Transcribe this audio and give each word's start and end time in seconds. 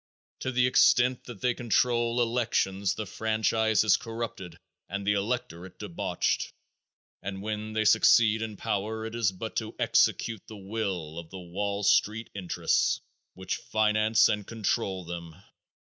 To 0.39 0.51
the 0.51 0.65
extent 0.65 1.25
that 1.25 1.41
they 1.41 1.53
control 1.53 2.23
elections 2.23 2.95
the 2.95 3.05
franchise 3.05 3.83
is 3.83 3.97
corrupted 3.97 4.57
and 4.89 5.05
the 5.05 5.13
electorate 5.13 5.77
debauched, 5.77 6.51
and 7.21 7.43
when 7.43 7.73
they 7.73 7.85
succeed 7.85 8.41
in 8.41 8.57
power 8.57 9.05
it 9.05 9.13
is 9.13 9.31
but 9.31 9.55
to 9.57 9.75
execute 9.77 10.41
the 10.47 10.57
will 10.57 11.19
of 11.19 11.29
the 11.29 11.37
Wall 11.37 11.83
Street 11.83 12.31
interests 12.33 12.99
which 13.35 13.57
finance 13.57 14.27
and 14.27 14.47
control 14.47 15.05
them. 15.05 15.35